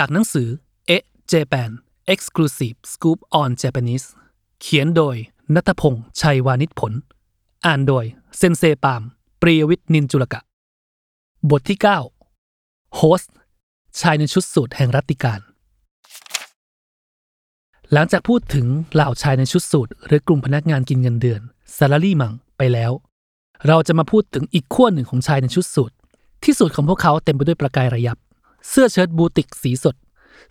[0.00, 0.48] จากหนังสือ
[0.86, 1.70] เอ๊ะ Japan
[2.12, 4.06] Exclusive Scoop on Japanese
[4.60, 5.16] เขียนโดย
[5.54, 6.92] นัทพงษ์ชัยวานิชผล
[7.66, 8.04] อ่านโดย
[8.38, 9.02] เซนเซปาม
[9.42, 10.40] ปรียวิทย์นินจุลกะ
[11.50, 11.78] บทที่
[12.36, 13.34] 9 host
[14.00, 15.40] ชายในชุดสูทแห่งรัตติกาล
[17.92, 21.40] หลังจากพูดถึงเหล่าชายในชุดสูทหรือกลุ่มพนักงานกินเงินเดือน
[21.76, 22.92] ซาลารีมังไปแล้ว
[23.66, 25.92] เราจะมาพูดถึงอีกขั้วหนึ่งของชายในชุดสูท
[26.42, 28.18] ที่สูทของพวกเขาเต็มไปด้วยประกายระยับ
[28.68, 29.96] เสื้อเชิ้ตบูติกสีสด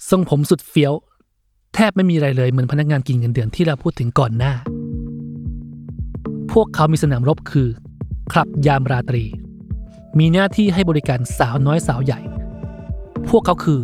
[0.10, 0.94] ทรงผมสุดเฟี้ยว
[1.74, 4.54] แทบไม่มีอะไรเลยเหมือนพนักงานกินเงินเดือนที่เราพูดถึงก่อนหน้า
[6.52, 7.68] พวกเขามีสนามรบคือ
[8.32, 9.24] คลับยามราตรี
[10.20, 12.20] มีหน้าที่ให้บริการสาวน้อยสาวใหญ่
[13.30, 13.80] พวกเขาคือ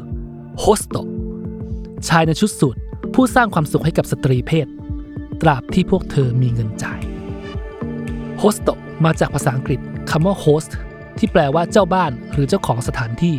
[0.60, 0.96] โฮสโต
[2.08, 2.76] ชายในชุดสูท
[3.14, 4.68] ผู้สร้างความสุขให้กับสตรีเพศ
[5.42, 7.00] ตราบที่พวกเธอมีเงินจ่าย
[8.40, 8.70] โฮสโต
[9.06, 9.80] มาจากภาษาอังกฤษ
[10.12, 10.72] คำว่า host
[11.18, 13.36] ที่แปลว่าเจ้าบ้านหรือเจ้าของสถานที่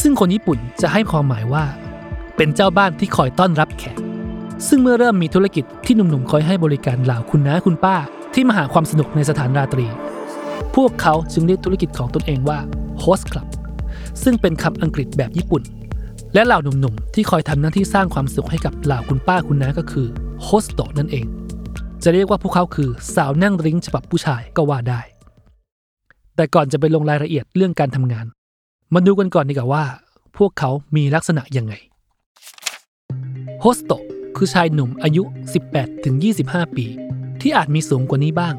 [0.00, 1.64] ซึ่งคนญี่ปุ่นจะให้ความหมายว่า
[2.36, 3.98] เป็นเจ้าบ้านที่คอยต้อนรับแขก
[4.68, 7.96] ซึ่งเมื่อเริ่มมีธุรกิจที่หนุ่มๆคอยให้บริการเหล่าคุณน้าคุณป้า
[8.34, 9.86] ที่มาหาความสนุกในสถานราตรี
[10.74, 12.58] พวกเขาจึงเรียกธุรกิจของตนเองว่า
[13.02, 13.48] host club
[14.22, 15.62] ซึ่งเป็นคำอังกฤษแบบญี่ปุ่น
[16.34, 20.06] และเหล่าหนุ่มๆที่คอยทำหน้าที่สร้างความสุขให้กับเหล่าคุณป้าคุณน้าก็คือ
[20.42, 21.26] โฮสโตนั่นเอง
[22.02, 25.00] จะเรียกว่าพวกเขาคือสาวนั่งริ้งฉบับผู้ชายก็ว่าได้
[26.36, 28.26] แต่ก่อนจะไปลงรายละเอียดเรื่องการทำงาน
[28.94, 29.84] มาดูกันก่อนดีกว่าว่า
[30.38, 31.74] พวกเขามีลักษณะยังไง
[33.60, 33.92] โฮสโต
[34.36, 35.22] คือชายหนุ่มอายุ
[36.00, 36.86] 18-25 ปี
[37.40, 38.54] ที่อาจมีสูงกว่านี้บ้าง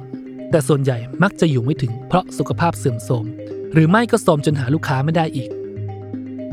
[0.49, 3.25] แต่ส่วนใหญ่มักจะอยู่ไม่ถึงเพราะสุขภาพเสื่อมโทรม
[3.73, 5.49] หรือไม่ก็โทรมจนหาลูกค้าไม่ได้อีก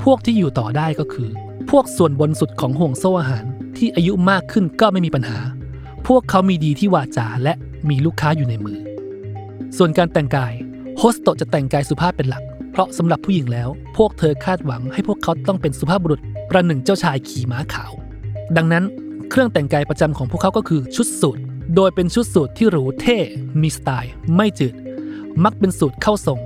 [0.02, 1.30] พวกที่อยู่ต่อได้ก็คือ
[1.70, 3.44] พวกส่วนบนสุดของห่วงโซ่อาหาร
[3.76, 5.38] ที่อายุมากขึ้นก็ไม่มีปัญหา
[6.06, 7.54] พวกเขามีดีที่วาจาและ
[7.88, 8.78] มีลูกค้าอยู่ในมือ
[9.76, 10.52] ส่วนการแต่งกาย
[10.98, 12.42] โฮสโตจะแต่งกายสุภาพเป็นหลัก
[12.76, 16.20] เพราะสำหรับผู้หญิงแล้ว พวกเธอคาดหวังให้พวกเขาต้องเป็นสุภาพบุรุษ
[16.50, 17.92] ประหนึ่งเจ้าชายขี่ม้าขาว
[18.56, 18.84] ดังนั้น
[19.30, 21.38] เครื่องแต่งกายประจำของพวกเขาก็คือชุดสูท
[21.74, 23.18] โดยเป็นชุดสูทที่หรูเท่
[23.60, 24.74] มีสไตล์ ไม่จืด
[25.44, 26.40] มักเป็นสูทเข้าทรง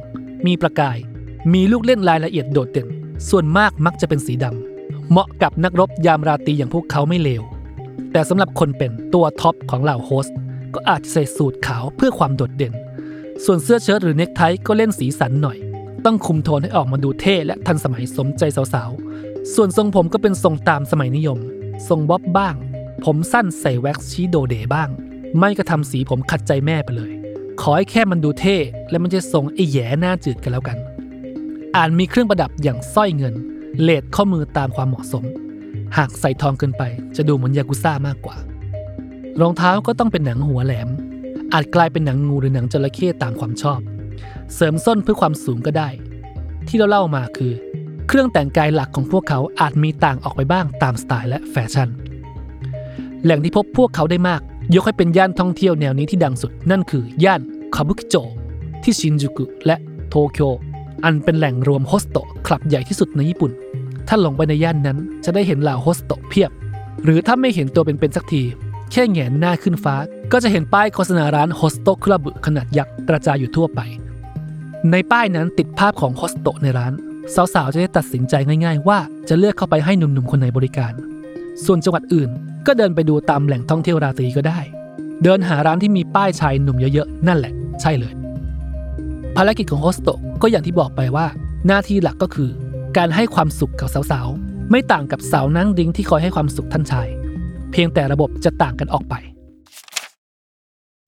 [0.47, 0.99] มีประกาย
[1.53, 2.89] มีลูกเล่นรายละเอียดโดดเด่น
[3.29, 7.43] ส่วนมากมักจะเป็นสีดำเหมาะกับนักรบยามราตรีอย่างพวกเขาไม่เลว
[8.13, 10.37] แต่สำหรับคนเป็นตัว top ของเหล่า host
[10.75, 12.75] ก็อาจจะใส่สูทขาวเพื่อความโดดเด่น
[13.45, 15.59] ส่วนเสื้อเชิ้ตหรือเนคไทก็เล่นสีสันหน่อย
[16.05, 18.43] ต้องคุมโทนให้ออกมาดูเท่และทันสมัยสมใจ
[18.75, 21.38] สาวๆ ส่วนทรงผมก็เป็นทรงตามสมัยนิยม
[21.88, 22.55] ทรงบ๊อบบ้าง
[23.05, 24.89] ผมสั้นใส่แว็กซ์ชีโดเดบ้าง
[25.39, 27.12] ไม่ก็ทำสีผมขัดใจแม่ไปเลย
[27.60, 28.56] ขอให้แค่มันดูเท่
[28.91, 30.78] และม่ใช่ทรงไอ้แย่หน้าจืดกันแล้วกัน
[31.77, 33.34] อาจมีเครื่องประดับอย่างสร้อยเงิน
[33.81, 35.25] เลดข้อมือตามความเหมาะสม
[35.97, 36.83] หากใส่ทองเกินไป
[37.16, 38.37] จะดูเหมือนยากุซ่ามากกว่า
[39.41, 40.89] รองเท้าก็ต้องเป็นหนังหัวแหลม
[41.53, 43.81] อาจกลายเป็นหนังงูหรือหนังจระเข้ตามความชอบ
[44.55, 45.88] เสริมส้นเพื่อความสูงก็ได้
[46.69, 47.53] ที่เราเล่ามาคือ
[48.09, 51.88] เครื่องแต่งกายหลักของพวกเขาอาจมีต่างออกไปบ้างตามสไตล์และแฟชั่น
[53.25, 54.41] แหล่งที่พบพวกเขาได้มาก
[54.75, 57.41] ยกให้เป็นย่านท่องเที่ยวแนวนี้ที่ดังสุด นั่นคือย่าน
[57.75, 58.16] คาบุกิโจ
[58.83, 59.77] ที่ชินจูกุและ
[60.09, 60.53] โตเกียว
[61.05, 63.53] อันเป็นแหล่งรวมโฮสโตคลับใหญ่ที่สุดในญี่ปุ่น
[64.09, 66.51] ถ้าลงไปในย่านนั้นจะได้เห็นเหล่าโฮสโตเพียบ
[67.04, 68.42] หรือถ้าไม่เห็นตัวเป็นๆสักที
[68.91, 69.97] แค่แหงนหน้าขึ้นฟ้า
[70.33, 73.80] ก็จะเห็นป้ายโฆษณาร้านโฮสโตคลับขนาดยักษ์กระจายอยู่ทั่วไป
[74.88, 76.92] ในป้ายนั้นติดภาพของโฮสโตในร้าน
[77.54, 78.34] สาวๆ จะได้ตัดสินใจ
[78.65, 78.98] ง่ายๆ ว่า
[79.28, 80.92] จะเลือกเข้าไปให้หนุ่มๆ คนไหนบริการ
[81.65, 82.30] ส่วนจังหวัดอื่น
[82.66, 84.59] ก็เดินไปดูตามแหล่งท่องเที่ยวราตรีก็ได้
[85.22, 88.12] เดินหาร้านที่มีป้ายชายหนุ่มเยอะๆ นั่นแหละ ใช่เลย
[89.36, 90.09] ภารกิจของโฮสโต
[90.42, 91.27] ก็อย่างที่บอกไปว่า
[91.66, 92.50] หน้าที่หลักก็คือ
[92.97, 97.09] การให้ความสุขกับสาวๆ ไม่ต่างกับสาวนั่ง drink ที่คอยให้ความสุขท่านชาย
[97.72, 99.15] เพียงแต่ระบบจะต่างกันออกไป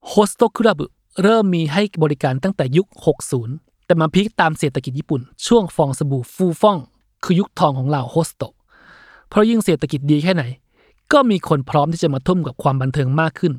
[0.08, 0.78] โฮสโตคลับ
[1.22, 2.88] เริ่มมีให้บริการตั้งแต่ยุค
[3.36, 6.78] 60 แต่มา peak ตามเศรษฐกิจญี่ปุ่น ช่วงฟองสบู่ฟูฟ่อง
[7.24, 8.42] คือยุคทองของเหล่าโฮสโต
[9.28, 10.44] เพราะยิ่งเศรษฐกิจดีแค่ไหน
[11.12, 13.52] ก็มีคนพร้อมที่จะมาทุ่มกับความบันเทิงมากขึ้น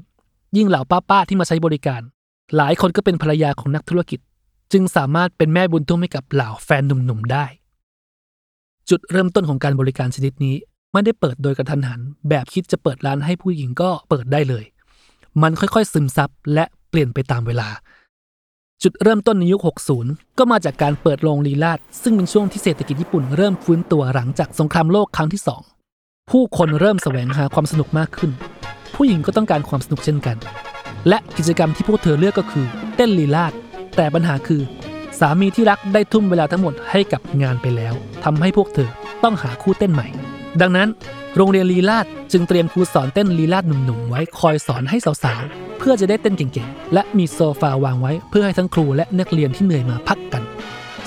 [0.57, 2.01] ยิ่งเหล่าป้าๆที่มาใช้บริการ
[2.55, 4.19] หลายคนก็เป็นภรรยาของนักธุรกิจ
[4.71, 7.45] จึงสามารถเป็นแม่บุญทุ่มให้กับเหล่าแฟนหนุ่มๆได้
[8.89, 10.55] จุดเริ่มต้นของการบริการชนิดนี้
[10.91, 11.99] ไม่ได้เปิดโดยกระทันหัน
[12.29, 14.65] แบบคิดจะเปิดร้านให้ผู้หญิงก็เปิดได้เลย
[15.41, 17.69] มันค่อยๆซึมซับและ ปลี่ยนไปตามเวลา
[18.83, 19.59] จุดเริ่มต้นในยุค
[19.99, 25.61] 60 ก็มาจากการเปิดโรงลีลาดซึ่งเป็นช่วงที่เศรษฐกิจญี่ปุ่นเริ่มฟื้นตัวหลังจากสงครามโลกครั้งที่สอง
[26.31, 28.31] ผู้คนเริ่มแสวงหาความสนุกมากขึ้น
[28.95, 30.37] ผู้หญิงก็ต้องการความสนุกเช่นกัน
[31.07, 32.65] และกิจกรรมที่พวกเธอเลือกก็คือ
[32.95, 33.53] เต้นลีลาด
[33.95, 34.61] แต่ปัญหาคือ
[35.19, 37.93] สามีที่รักได้ทุ่มเวลาทั้งหมดให้กับงานไปแล้ว
[38.23, 38.89] ทำให้พวกเธอ
[39.23, 40.07] ต้องหาคู่เต้นใหม่
[40.61, 40.89] ดังนั้น
[41.35, 50.43] โรงเรียนลีลาดจึงเตรียมครูสอนเต้นลีลาดหนุ่มๆไว้คอยสอนให้สาวๆ พื่อจะได้เต้นเก่งๆ และมีโซฟาวางไว้เพื่อให้ทั้งครูและนักเรียนที่เหนื่อยมาพักกัน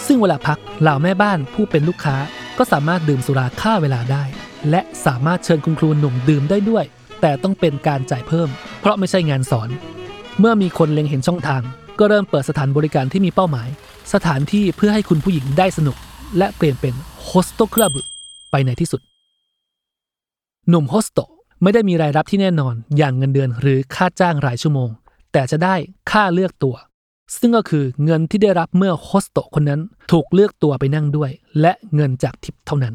[0.07, 2.17] ซึ่งเวลาพักเหล่าแม่บ้านผู้เป็นลูกค้า
[2.59, 4.25] ก็สามารถดื่มสุราค่าเวลาได้
[4.71, 6.85] และสามารถเชิญคุณครูหนุ่มดื่มได้ด้วย
[7.21, 8.49] แต่ต้องเป็นการจ่ายเพิ่ม
[8.81, 9.69] เพราะไม่ใช่งานสอน
[10.39, 11.63] เมื่อมีคนเล็งเห็นช่องทาง
[11.99, 13.69] ก็เริ่มเปิดสถานบริการที่มีเป้าหมาย
[14.15, 15.97] สถานที่เพื่อให้คุณผู้หญิงได้สนุก
[16.39, 16.95] และเปลี่ยนเป็น
[17.25, 17.93] โฮสโตคลับ
[18.51, 19.01] ไปในที่สุด
[20.69, 21.21] หนุ่มโฮสโต
[21.63, 24.91] ไม่ได้มีรายรับที่แน่นอนอย่างเงินเดือนหรือค่าจ้างรายชั่วโมง
[25.33, 25.75] แต่จะได้
[26.11, 26.77] ค่าเลือกตัว
[27.39, 29.81] ซึ่งก็คือเงินที่ได้รับเมื่อโฮสโตคนนั้น
[30.11, 31.31] ถูกเลือกตัวไปนั่งด้วย
[31.61, 32.95] และเงินจากทิปเท่านั้น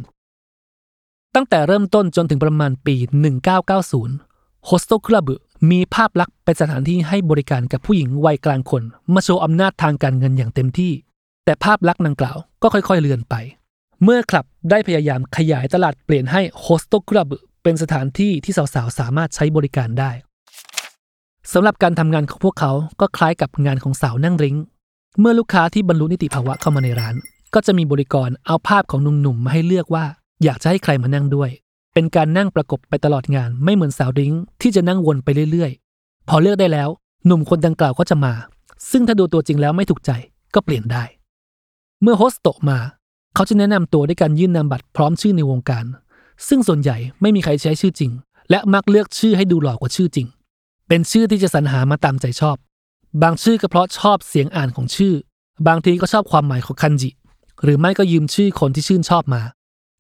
[1.36, 2.96] ตั้งแต่เริ่มต้นจนถึงประมาณปี
[3.80, 5.30] 1990โฮสโตคลับ
[5.72, 10.92] มีภาพลักษณ์เป็นสถานที่ให้บริการกับผู้หญิงวัยกลางคน มาโชว์อำนาจทางการเงินอย่างเต็มที่
[11.46, 13.36] แต่ภาพลักษณ์ดังกล่าวก็ค่อยๆเลือนไป
[14.04, 17.28] เมื่อคลับได้พยายามขยายตลาดเปลี่ยนให้โฮสโตคลับ
[17.64, 20.12] เป็นสถานที่ที่สาวๆ สามารถใช้บริการได้
[21.54, 24.58] สำหรับการทำงานของพวกเขาก็คล้ายกับงานของสาวนั่งริ้ง
[25.20, 27.16] เมื่อลูกค้าที่บรรลุนิติภาวะเข้ามาในร้าน
[27.54, 30.06] ก็จะมีบริกรเอาภาพของหนุ่มๆ มาให้เลือกว่า
[30.44, 31.50] อยากจะให้ใครมานั่งด้วย
[31.94, 36.90] เป็นการนั่งประกบไปตลอดงานไม่เหมือนสาวริ้งที่จะนั่งวนไปเรื่อยๆ พอเลือกได้แล้ว
[37.26, 38.34] หนุ่มคนดังกล่าวก็จะมา
[38.92, 40.12] ซึ่งถ้าดูตัวจริงแล้วไม่ถูกใจ
[40.54, 41.04] ก็เปลี่ยนได้
[42.02, 42.80] เมื่อโฮสโตมา
[43.36, 45.86] เขาจะแนะนำตัวด้วยการยื่นนามบัตรพร้อมชื่อในวงการ
[46.48, 48.12] ซึ่งส่วนใหญ่ไม่มีใครใช้ชื่อจริง
[48.50, 50.28] และมักเลือกชื่อให้ดูหล่อกว่าชื่อจริง
[50.88, 52.58] เป็นชื่อที่จะสรรหามาตามใจชอบ
[53.22, 55.14] บางชื่อก็เพราะชอบเสียงอ่านของชื่อ
[55.68, 57.10] บางทีก็ชอบความหมายของคันจิ
[57.64, 59.42] หรือไม่ก็ยืมชื่อคนที่ชื่นชอบมา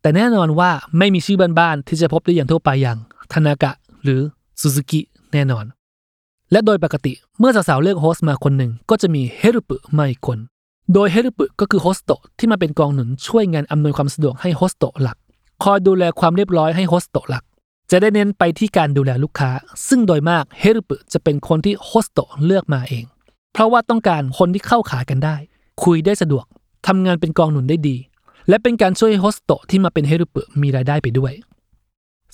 [0.01, 2.97] แต่แน่นอนว่าไม่มีชื่อบ้านๆที่จะพบได้อย่างทั่วไปอย่าง
[3.33, 3.71] ทานากะ
[4.03, 4.19] หรือ
[4.61, 5.01] ซูซูกิ
[5.33, 5.65] แน่นอน
[6.51, 10.37] และโดยปกติเมื่อสาวๆเลือก host มาคนหนึ่งก็จะมีเฮรุปุมาอีกคน
[10.93, 15.17] โดยเฮรุปุก็คือโฮสโตที่มาเป็นกองหนุนช่วยงานอำนวยความสะดวกให้โฮสโตหลัก
[15.63, 17.43] คอยดูแลความเรียบร้อยให้โฮสโตหลัก
[17.91, 19.51] จะได้เน้นไปที่การดูแลลูกค้า
[19.87, 23.05] ซึ่งโดยมากเฮรุปจะเป็นคนที่โฮสโตเลือกมาเอง
[23.53, 25.35] เพราะว่าต้องการคนที่เข้าขากันได้
[25.83, 26.45] คุยได้สะดวก
[26.87, 27.97] ทำงานเป็นกองหนุนได้ดี
[28.49, 31.33] และเป็นการช่วยโฮสโตที่มาเป็นเฮรุปมีรายได้ไปด้วย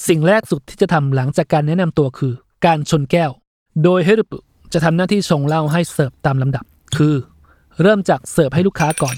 [0.08, 2.34] สิ่งแรกสุดที่จะทำหลังจากการแนะนำตัวคือ
[2.66, 3.32] การชนแก้ว
[3.84, 4.34] โดยเฮรุป
[4.74, 6.66] จะทำหน้าที่ชงเหล้าให้เสิร์ฟตามลำดับ
[6.98, 7.16] คือ
[7.82, 9.16] เริ่มจากเสิร์ฟให้ลูกค้าก่อน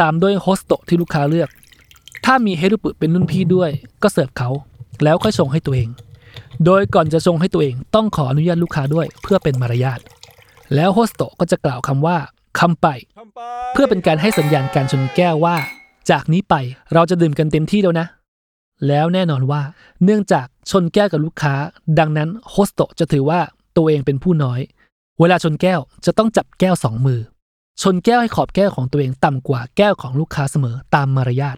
[0.00, 1.48] ตามด้วยโฮสโตที่ลูกค้าเลือก
[2.24, 3.70] ถ้ามีเฮรุปุเป็นรุ่นพี่ด้วย
[4.02, 4.50] ก็เสิร์ฟเขา
[5.04, 5.88] แล้วค่อยชงให้ตัวเอง
[6.64, 10.00] โดยก่อนจะชงให้ตัวเองต้องขออนุญาตลูกค้าด้วยเพื่อเป็นมารยาท
[10.74, 12.16] แล้วโฮสโตก็จะกล่าวคำว่า
[12.58, 12.86] คำไป
[13.72, 15.56] เพื่อเป็นการให้สัญญาณการชนแก้วว่า
[16.10, 16.54] จากนี้ไป
[16.94, 18.06] เราจะดื่มกันเต็มที่แล้วนะ
[18.88, 19.62] แล้วแน่นอนว่า
[20.04, 21.54] เนื่องจากชนแก้วกับลูกค้า
[21.98, 23.40] ดังนั้นโฮสโตจะถือว่า
[23.76, 24.60] ตัวเองเป็นผู้น้อย
[25.20, 27.20] เวลาชนแก้วจะต้องจับแก้วสองมือ
[27.82, 31.56] ชนแก้วให้ขอบแก้วของตัวเองต่ำกว่าแก้วของลูกค้าเสมอตามมารยาท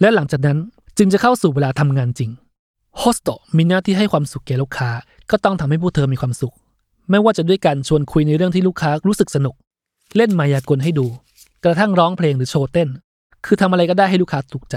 [0.00, 0.58] และหลังจากนั้น
[0.98, 2.30] จึงจะเข้าสู่เวลาทำงานจริง
[2.98, 4.90] โฮสโตมีหน้าที่ให้ความสุขแก่ลูกค้า
[5.30, 6.54] ก็ต้องทำให้พวกเธอมีความสุข
[7.10, 9.54] ไม่ว่าจะด้วยการชวนคุยในเรื่องที่ลูกค้ารู้สึกสนุก
[10.16, 11.06] เล่นมายากลให้ดู
[11.64, 12.88] กระทั่งร้องเพลงหรือโชว์เต้น
[13.44, 14.76] คือทำอะไรก็ได้ให้ลูกค้าถูกใจ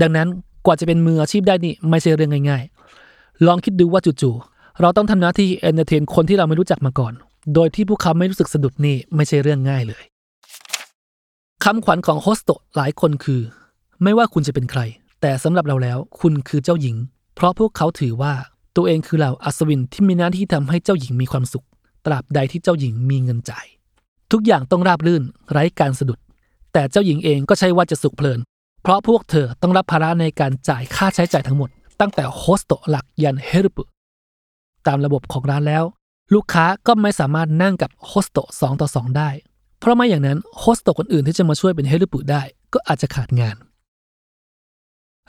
[0.00, 0.28] ดังนั้น
[0.66, 2.64] กว่าจะเป็นมืออาชีพได้นี่ไม่ใช่เรื่องง่าย
[3.04, 7.12] ๆ ลองคิดดูว่าจู่ๆเราต้องทำหน้าที่ entertain คนที่เราไม่รู้จักมาก่อน
[7.54, 10.02] โดยที่พวกเขาไม่รู้สึกสะดุดนี่ไม่ใช่เรื่องง่ายเลย
[11.64, 13.40] คำขวัญของโฮสโตหลายคนคือ
[14.02, 14.80] ไม่ว่าคุณจะเป็นใคร
[15.20, 16.96] แต่สำหรับเราแล้วคุณคือเจ้าหญิง
[17.34, 18.34] เพราะพวกเขาถือว่า
[18.76, 21.66] ตัวเองคือเหล่าอัศวินที่มีหน้าที่ทำให้เจ้าหญิงมีความสุข
[22.06, 23.66] ตราบใดที่เจ้าหญิงมีเงินจ่าย
[24.32, 26.18] ทุกอย่างต้องราบรื่นไร้การสะดุด
[26.72, 28.40] แต่เจ้าหญิงเองก็ใช่ว่าจะสุขเพลิน
[28.82, 33.78] เพราะพวกเธอต้องรับภาระในการจ่ายค่าใช้จ่ายทั้งหมด ตั้งแต่โฮสโตหลักยันเฮรุป
[34.86, 35.84] ตามระบบของร้านแล้ว
[36.34, 39.30] ลูกค้าก็ไม่สามารถนั่งกับโฮสโตสองต่อสองได้
[39.80, 43.56] เพราะไม่อย่างนั้นโฮสโตคนอื่นที่จะมาช่วยเป็นเฮรุปได้ก็อาจจะขาดงาน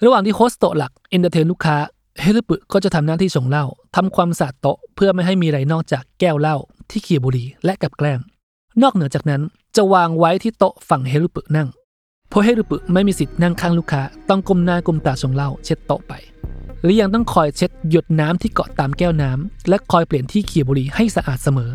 [0.06, 1.78] ระหว่างที่โฮสโตหลัก entertain ลูกค้า
[2.22, 6.56] เฮรุปุก็จะทำหน้าที่ส่งเหล้าทำความสะอาดโต๊ะเพื่อไม่ให้มีอะไรนอกจากแก้วเหล้า
[6.90, 8.22] ที่เคียบุหรี่และกับแกล้ม
[8.82, 9.42] นอกเหนือจากนั้น
[9.76, 11.68] จะวางไว้ที่โต๊ะฝั่งเฮรุปุนั่ง
[12.30, 16.14] เพราะเฮรุปุไม่มีสิทธิ์นั่งข้างลูกค้า ต้องก้มหน้าก้มตาชงเหล้าเช็ดโต๊ะไป
[16.82, 21.72] หรือยังต้องคอยเช็ดหยดน้ำที่เกาะตามแก้วน้ำและคอยเปลี่ยนที่เขียบุหรี่ให้สะอาดเสมอ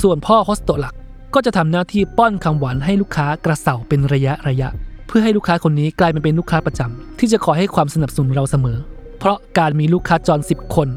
[0.00, 0.94] ส่วนพ่อโฮสโตะหลัก
[1.34, 4.68] ก็จะทำหน้าที่ป้อนคำหวานให้ลูกค้ากระเสาเป็นระยะระยะ
[5.14, 8.78] พื่อให้ลูกค้าคนนี้กลายมาเป็นลูกค้าประจำที่จะคอยให้ความสนับสนุนเราเสมอ
[9.18, 10.88] เพราะการมีลูกค้าจร 10 คน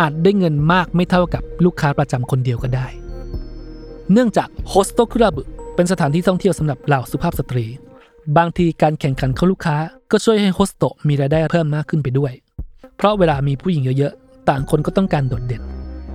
[0.00, 2.86] อาจได้เงินมากไม่เท่ากับลูกค้าประจำคนเดียวก็ได้
[4.12, 5.42] เนื่องจากโฮสโตคุราบุ
[5.74, 7.66] เป็นสถานที่ท่องเที่ยวสำหรับเหล่าสุภาพสตรี
[8.36, 9.76] บางทีการแข่งขันเข้าลูกค้า
[10.10, 12.32] ก็ช่วยให้โฮสโตมีรายได้เพิ่มมากขึ้นไปด้วย
[12.96, 15.62] เพราะเวลามีผู้หญิงเยอะๆต่างคนก็ต้องการโดดเด่น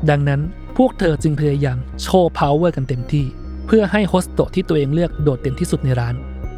[0.10, 0.42] ดังนั้น
[0.78, 3.26] พวกเธอจึงพยายาม show power กันเต็มที่
[3.68, 6.16] เพื่อให้โฮสโตที่ตัวเองเลือกโดดเด่นที่สุดในร้าน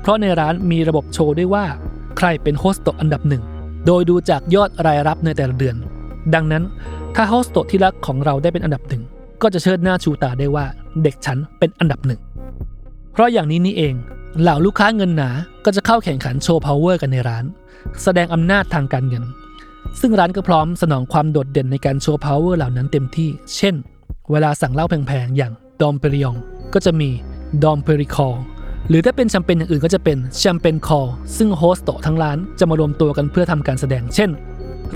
[0.09, 1.65] เพราะในร้านมีระบบโชว์ด้วยว่า
[2.17, 3.43] ใครเป็นโฮสโตอันดับหนึ่ง
[3.85, 5.75] โดยดูจากยอดรายรับในแต่ละเดือน
[6.33, 6.63] ดังนั้น
[7.15, 9.03] ถ้าโฮสโตที่รักของเราได้เป็นอันดับหนึ่ง
[9.41, 10.65] ก็จะเชิดหน้าชูตาได้ว่า
[11.03, 12.21] เด็กฉันเป็นอันดับหนึ่ง
[13.13, 13.93] เพราะอย่างนี้นี่เอง
[14.41, 15.29] เหล่าลูกค้าเงินหนา
[15.65, 17.45] ก็จะเข้าแข่งขัน show power กันในร้าน
[18.03, 19.23] แสดงอำนาจทางการเงิน
[19.99, 23.75] ซึ่งร้านก็พร้อมสนองความโดดเด่นในการ show power เหล่านั้นเต็มที่ เช่น
[24.31, 26.35] เวลาสั่งเหล้าแพงๆ อย่างดอมเปริอง
[26.73, 27.09] ก็จะมี
[27.63, 28.35] ดอมเปริคอล
[28.89, 34.29] หรือถ้าเป็นแชมเปญอย่างอื่นก็จะเป็นแชมเปญคอลซึ่งโฮสต์โตทั้งร้านจะมารวมตัวกันเพื่อทำการแสดง เช่น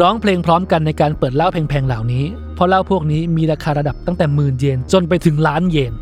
[0.02, 5.94] ร้องเพลงพร้อมกันในการเปิดเหล้าแพงๆเหล่านี้ เพราะเหล้าพวกนี้มีราคาระดับตั้งแต่หมื่นเยนจนไปถึงล้านเยน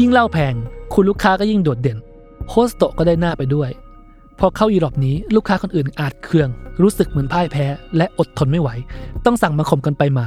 [0.00, 0.54] ยิ่งเหล้าแพง
[0.94, 1.98] คุณลูกค้าก็ยิ่งโดดเด่น
[2.50, 3.70] โฮสโตก็ได้หน้าไปด้วย
[4.38, 6.48] พอเข้ายุโรปนี้ลูกค้าคนอื่นอาจเคือง
[6.82, 8.68] รู้สึกเหมือนพ่ายแพ้ และอดทนไม่ไหว
[9.24, 10.26] ต้องสั่งมาข่มกันไปมา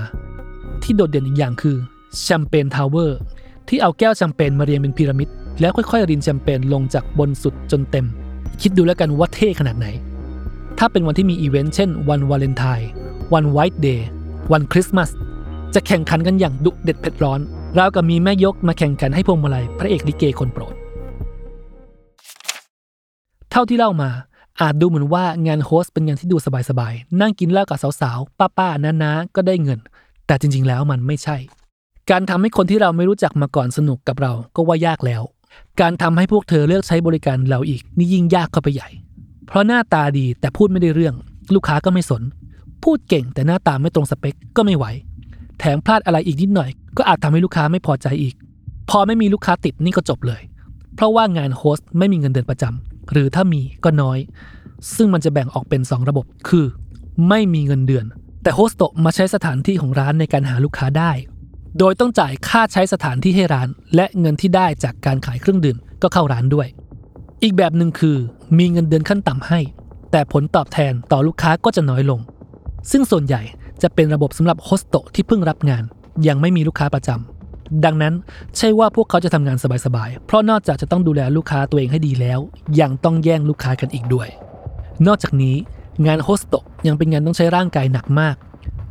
[0.84, 1.76] ที่โดดเด่นอีกอย่างคือ
[2.22, 3.20] แชมเปญ tower
[3.68, 5.30] ที่เอาแก้วแชมเปญมาเรียงเป็นพีระมิด
[5.60, 8.06] แล้วค่อยๆ รินแชมเปญลงจากบนสุดจนเต็ม
[8.62, 9.88] คิดดูแล้วกันว่าเท่ขนาดไหน
[10.78, 12.90] ถ้าเป็นวันที่มีอีเวนต์เช่น วันวาเลนไทน์
[13.34, 14.08] วัน White Day
[14.52, 15.10] วันคริสต์มาส
[15.74, 17.40] จะแข่งขันกันอย่างดุเด็ดเผ็ดร้อน
[17.78, 20.76] ราวกับมีแม่ยกมาแข่งกันให้พวงมาลัยพระเอกลิเกคนโปรด
[23.52, 24.10] เท่าที่เล่ามา
[24.62, 26.38] อาจดูเหมือนว่างาน host เป็นงานที่ดู
[26.70, 29.80] สบายๆ นั่งกินเหล้ากับสาวๆ ป้าๆน้าๆ ก็ได้เงิน
[30.28, 31.38] แต่จริงๆ แล้วมันไม่ใช่
[32.10, 35.22] การทำให้คนที่เราไม่รู้จักมาก่อนสนุกกับเราก็ว่ายากแล้ว
[35.82, 38.90] การทำให้พวกเธอเลือกใช้บริการเราอีกนี่ยิ่งยากเข้าไปใหญ่
[39.48, 41.16] เพราะหน้าตาดีแต่พูดไม่ได้เรื่อง
[41.56, 42.24] ลูกค้าก็ไม่สน
[42.84, 44.86] พูดเก่งแต่หน้าตาไม่ตรงสเปคก็ไม่ไหว
[45.60, 48.36] แถมพลาดอะไรอีกนิดหน่อย ก็อาจทำให้ลูกค้าไม่พอใจอีก
[48.90, 50.42] พอไม่มีลูกค้าติดนี่ก็จบเลย
[50.96, 54.20] เพราะว่างานโฮสต์ไม่มีเงินเดือนประจำหรือถ้ามีก็น้อย
[54.96, 56.66] ซึ่งมันจะแบ่งออกเป็น 2 ระบบคือ
[57.30, 58.06] ไม่มีเงินเดือน
[58.44, 61.12] แต่โฮสต์โตมาใช้สถานที่ของร้านในการหาลูกค้าได้
[61.80, 66.68] โดยต้องจ่ายค่าใช้สถานที่ให้ร้าน และเงินที่ได้จากการขายเครื่องดื่มก็เข้าร้านด้วย
[67.44, 68.18] อีกแบบหนึ่งคือ
[68.58, 69.60] มีเงินเดือนขั้นต่ำให้
[70.12, 72.20] แต่ผลตอบแทนต่อลูกค้าก็จะน้อยลง
[72.92, 73.42] ซึ่งส่วนใหญ่
[73.82, 75.84] จะเป็นระบบสำหรับโฮสโตที่เพิ่งรับงาน
[76.28, 78.14] ยังไม่มีลูกค้าประจำดังนั้น
[78.58, 82.40] ใช่ว่าพวกเขาจะทำงานสบายๆ เพราะนอกจากจะต้องดูแลลูกค้าตัวเองให้ดีแล้ว
[82.82, 84.28] ยังต้องแย่งลูกค้ากันอีกด้วย
[85.08, 85.56] นอกจากนี้
[86.06, 86.56] งานโฮสโต
[86.88, 88.36] ยังเป็นงานต้องใช้ร่างกายหนักมาก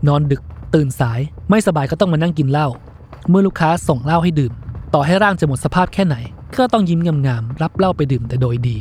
[0.08, 0.42] นอนดึก
[0.74, 1.20] ตื่นสาย
[1.54, 2.68] ไม่สบายก็ต้องมานั่งกินเหล้า
[3.28, 4.52] เมื่อลูกค้าส่งเหล้าให้ดื่ม
[4.94, 6.16] ต่อให้ร่างจะหมดสภาพแค่ไหน
[6.59, 8.76] ก็ต้องยิ้มงามๆรับเหล้าไปดื่มแต่โดยดี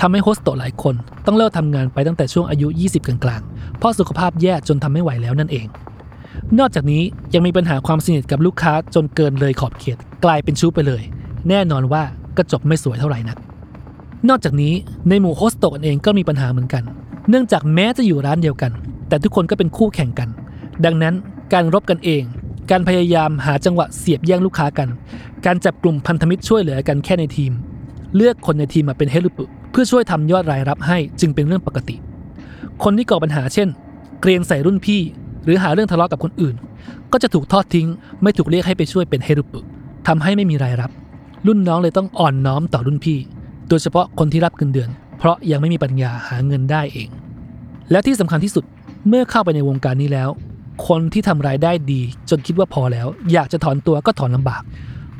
[0.00, 0.94] ทำให้โฮสต์โตหลายคน
[1.26, 5.66] ต้องเลิกทำงานไปตั้งแต่ช่วงอายุ 20 กลางๆเพราะสุขภาพแย่จนทำไม่ไหวแล้วนั่นเอง
[6.58, 7.02] นอกจากนี้
[7.34, 11.02] ยังมีปัญหาความสนิทกับลูกค้าจนเกินเลยขอบเขตกลายเป็นชู้ไปเลย
[11.48, 12.02] แน่นอนว่า
[12.36, 13.38] ก็จบไม่สวยเท่าไหร่นัก
[14.28, 14.72] นอกจากนี้
[15.08, 16.82] ในหมู่โฮสต์โตเองก็มีปัญหาเหมือนกัน
[17.28, 18.72] เนื่องจากแม้จะอยู่ร้านเดียวกัน
[19.08, 20.28] แต่ทุกคนก็เป็นคู่แข่งกัน
[20.84, 21.14] ดังนั้น
[21.52, 22.22] การรบกันเอง
[22.70, 24.88] การพยายามหาจังหวะเสียบแย่งลูกค้ากัน
[25.46, 27.52] การจับกลุ่มพันธมิตรช่วยเหลือกันแค่ในทีม
[28.16, 31.96] เลือกคนในทีมมาเป็นเฮลุปเพื่อช่วยทำยอดรายรับให้จึงเป็นเรื่องปกติ
[32.82, 33.68] คนที่ก่อปัญหาเช่น
[34.20, 35.00] เกรียนใส่รุ่นพี่
[35.44, 36.54] หรือหาเรื่องทะเลาะกับคนอื่น
[37.12, 37.86] ก็จะถูกทอดทิ้ง
[38.22, 39.60] ไม่ถูกเรียกให้ไปช่วยเป็นเฮรุปุ
[40.06, 40.90] ทำให้ไม่มีรายรับ
[41.46, 43.18] รุ่นน้องเลยต้องอ่อนน้อมต่อรุ่นพี่
[43.68, 47.08] โดยเฉพาะคนที่รับเงินเดือน เพราะยังไม่มีปัญญาหาเงินได้เอง
[47.90, 48.64] และที่สำคัญที่สุด
[49.08, 50.30] เมื่อเข้าไปในวงการนี้แล้ว
[50.88, 52.00] คนที่ทำรายได้ดี
[52.30, 54.62] จนคิดว่าพอแล้ว อยากจะถอนตัวก็ถอนลำบาก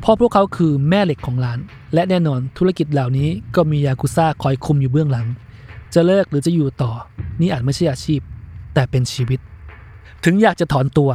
[0.01, 1.59] เพราะพวกเขาคือแม่เหล็กของร้าน
[1.93, 5.27] และแน่นอนธุรกิจเหล่านี้ก็มียากุซ่าคอยคุมอยู่เบื้องหลัง
[5.93, 6.91] จะเลิกหรือจะอยู่ต่อ
[7.41, 8.21] นี่อาจไม่ใช่อาชีพ
[8.73, 9.39] แต่เป็นชีวิต
[10.25, 11.09] ถึงอยากจะถอนตัว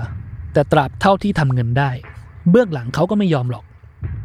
[0.53, 1.91] แต่ตราบเท่าที่ทำเงินได้
[2.51, 3.65] เบื้องหลังเขาก็ไม่ยอมหรอก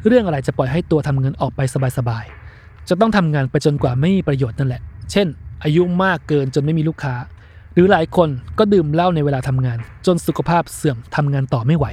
[0.07, 1.61] เรื่องอะไรจะปล่อยให้ตัวทำเงินออกไป
[1.97, 4.81] สบายๆจะต้องทำงานไปจนกว่าไม่มีประโยชน์นั่นแหละ
[5.11, 5.27] เช่น
[5.63, 7.15] อายุมากเกินจนไม่มีลูกค้า
[7.75, 8.29] หรือหลายคน
[8.59, 11.85] ก็ดื่มเหล้าในเวลาทำงาน จนสุขภาพเสื่อมทำงานต่อไม่ไหว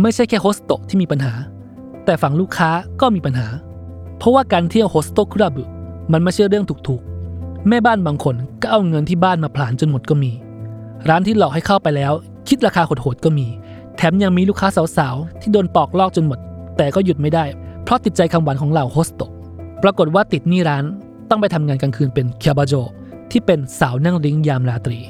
[0.00, 1.32] ไม่ใช่แค่โฮสโตที่มีปัญหา
[2.04, 3.46] แต่ฝั่งลูกค้าก็มีปัญหา
[4.18, 5.64] เพราะว่าการเที่ยวโฮสโตคราบุ
[6.12, 10.32] มันไม่ใช่เรื่องถูกๆ แม่บ้านบางคนก็เอาเงินที่บ้านมาผลาญจนหมดก็มี
[11.08, 12.12] ร้านที่หลอกให้เข้าไปแล้ว
[12.48, 13.46] คิดราคาโหดๆก็มี
[13.96, 16.38] แถมยังมีลูกค้าสาวๆ ที่โดนปอกลอกจนหมด
[16.76, 17.44] แต่ก็หยุดไม่ได้
[17.84, 19.22] เพราะติดใจคำหวานของเหล่าโฮสโต
[19.82, 20.84] ปรากฏว่าติดหนี้ร้าน
[21.30, 22.74] ต้องไปทำงานกลางคืนเป็นเคียบาโจ
[23.30, 25.00] ที่เป็นสาวนั่งลิงยามราตรี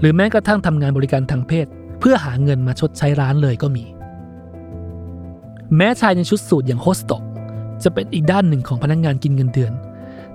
[0.00, 1.66] หรือแม้กระทั่งทำงานบริการทางเพศ
[2.00, 3.84] เพื่อหาเงินมาชดใช้ร้านเลยก็มี
[5.76, 7.12] แม้ชายในชุดสูทอย่างโฮสโต
[7.82, 9.72] จะเป็นอีกด้านหนึ่งของพนักงานกินเงินเดือน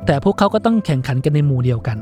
[0.05, 1.97] แต่พวกเขาก็ต้องแข่งขันกันในหมู่เดียวกัน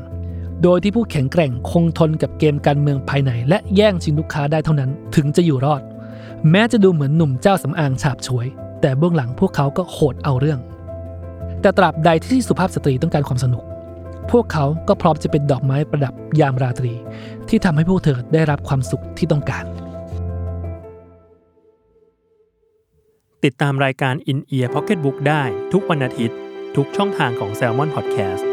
[0.64, 5.82] โดยที่ผู้แข็งแกร่งคงทนกับเกมการเมืองภายใน และแย่งชิงลูกค้าได้เท่านั้น ถึงจะอยู่รอด
[6.52, 8.48] แม้จะดูเหมือนหนุ่มเจ้าสำอางฉาบฉวย
[8.82, 10.60] แต่เบื้องหลังพวกเขาก็โหดเอาเรื่อง
[11.64, 13.64] แต่ตราบใดที่สุภาพสตรีต้องการความสนุก
[14.32, 16.94] พวกเขาก็พร้อมจะเป็นดอกไม้ประดับยามราตรี
[17.50, 19.66] ที่ทำให้พวกเธอได้รับความสุขที่ต้องการ
[23.44, 25.44] ติดตามรายการ In Ear Pocket Book ได้
[25.74, 26.38] ทุกวันอาทิตย์
[26.76, 28.53] ทุกช่องทางของ Salmon Podcast